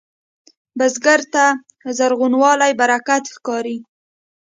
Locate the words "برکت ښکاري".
2.81-3.77